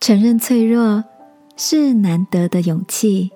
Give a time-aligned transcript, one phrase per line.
[0.00, 1.04] 承认脆弱
[1.58, 3.30] 是难得的勇气。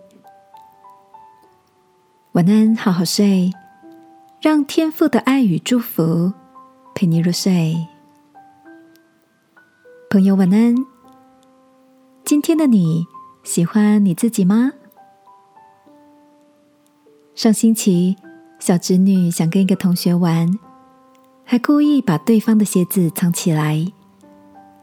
[2.33, 3.53] 晚安，好好睡，
[4.41, 6.33] 让天父的爱与祝福
[6.95, 7.77] 陪你入睡。
[10.09, 10.75] 朋友，晚安。
[12.25, 13.05] 今天的你
[13.43, 14.73] 喜欢你自己吗？
[17.35, 18.17] 上星期，
[18.59, 20.51] 小侄女想跟一个同学玩，
[21.45, 23.87] 还故意把对方的鞋子藏起来，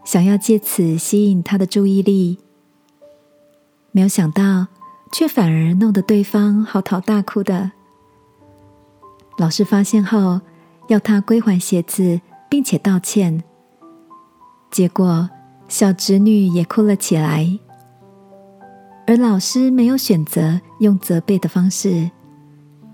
[0.04, 2.40] 想要借此吸引他的注意力。
[3.91, 4.68] 没有想到。
[5.14, 7.72] 却反而弄得对方嚎啕大哭的。
[9.38, 10.40] 老师发现后，
[10.88, 13.44] 要他归还鞋子，并且道歉。
[14.72, 15.30] 结果，
[15.68, 17.60] 小侄女也哭了起来。
[19.05, 22.10] 而老师没有选择用责备的方式，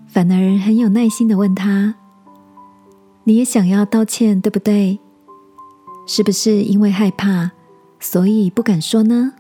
[0.08, 1.94] 反而很有耐心的问他
[3.26, 5.00] ：“你也想要道歉，对不对？
[6.08, 7.52] 是不是因为害怕，
[8.00, 9.34] 所以不敢说呢？”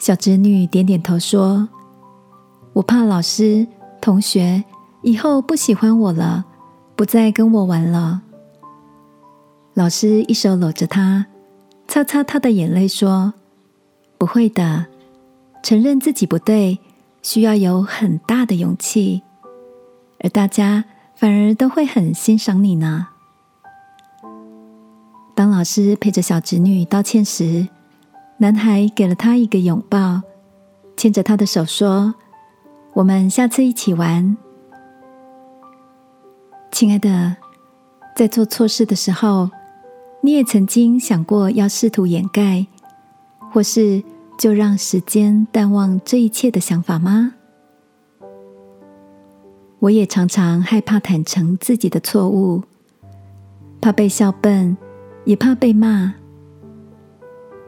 [0.00, 1.68] 小侄女点点头说
[2.72, 3.66] ：“我怕老师、
[4.00, 4.64] 同学
[5.02, 6.44] 以后不喜欢我了，
[6.96, 8.22] 不再跟我玩了。”
[9.74, 11.26] 老师一手搂着她，
[11.86, 13.34] 擦擦她的眼泪，说
[14.18, 14.86] ：“不会的，
[15.62, 16.78] 承认自己不对，
[17.22, 19.22] 需要有很大的勇气，
[20.18, 23.08] 而大家反而都会很欣赏你呢。”
[25.34, 27.66] 当老师陪着小侄女道歉时，
[28.36, 30.22] 男孩给了他一个拥抱，
[30.96, 32.14] 牵着他的手说
[32.94, 34.36] ：“我们下次一起玩。”
[36.70, 37.36] 亲爱的，
[38.14, 39.50] 在做错事的时候，
[40.20, 42.66] 你也曾经想过要试图掩盖，
[43.52, 44.02] 或是
[44.38, 47.34] 就让时间淡忘这一切的想法吗？
[49.80, 52.62] 我也常常害怕坦诚自己的错误，
[53.80, 54.76] 怕被笑笨，
[55.24, 56.14] 也怕被骂。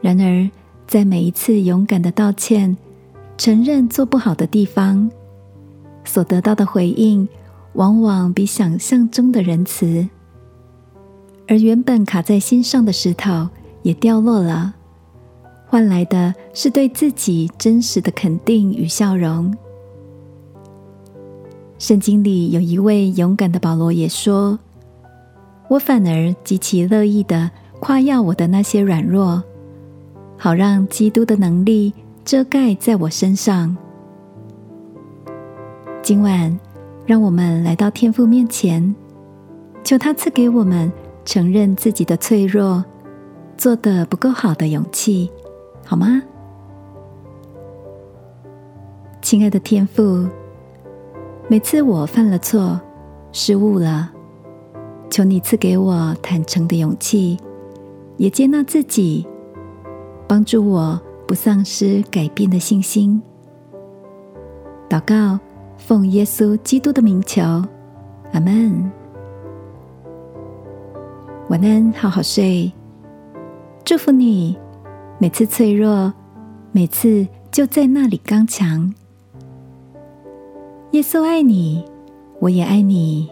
[0.01, 0.49] 然而，
[0.87, 2.75] 在每一次勇敢的道歉、
[3.37, 5.09] 承认做不好的地方，
[6.03, 7.27] 所得到的回应，
[7.73, 10.07] 往往比想象中的仁慈，
[11.47, 13.49] 而原本卡在心上的石头
[13.81, 14.75] 也掉落了，
[15.65, 19.55] 换来的是对自己真实的肯定与笑容。
[21.77, 24.57] 圣经里有一位勇敢的保罗也说
[25.67, 27.49] ：“我反而极其乐意的
[27.79, 29.43] 夸耀我的那些软弱。”
[30.37, 31.93] 好让基督的能力
[32.25, 33.75] 遮盖在我身上。
[36.01, 36.59] 今晚，
[37.05, 38.93] 让我们来到天父面前，
[39.81, 40.91] 求他赐给我们
[41.23, 42.83] 承认自己的脆弱、
[43.57, 45.31] 做的不够好的勇气，
[45.85, 46.21] 好吗？
[49.21, 50.27] 亲爱的天父，
[51.47, 52.79] 每次我犯了错、
[53.31, 54.11] 失误了，
[55.09, 57.37] 求你赐给我坦诚的勇气，
[58.17, 59.25] 也接纳自己。
[60.27, 63.21] 帮助我不丧失改变的信心。
[64.89, 65.39] 祷告，
[65.77, 67.41] 奉耶稣基督的名求，
[68.31, 68.91] 阿门。
[71.49, 72.71] 晚安，好好睡。
[73.83, 74.57] 祝福你，
[75.19, 76.11] 每次脆弱，
[76.71, 78.93] 每次就在那里刚强。
[80.91, 81.85] 耶稣爱你，
[82.39, 83.29] 我也爱你。